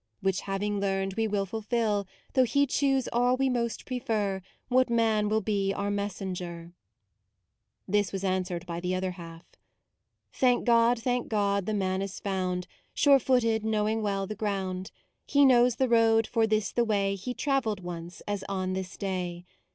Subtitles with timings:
[0.21, 5.29] Which having learned, we will fulfil, Though He choose all we most prefer: What man
[5.29, 6.73] will be our messenger?"
[7.87, 9.45] This was answered by the other half:
[10.33, 14.89] "Thank God, thank God, the Man is found, Sure footed, knowing well the ground.
[15.27, 18.73] He knows the road, for this the way MAUDE 79 He travelled once, as on
[18.73, 19.45] this day.